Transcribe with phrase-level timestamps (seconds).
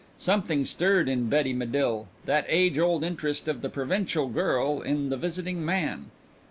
[0.17, 5.15] Something stirred in Betty Medill that age old interest of the provincial girl in the
[5.17, 6.07] visiting man.